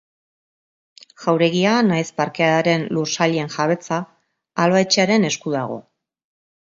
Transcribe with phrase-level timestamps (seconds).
[1.25, 4.01] Jauregia nahiz parkearen lursailen jabetza
[4.65, 5.79] Alba Etxearen esku dago.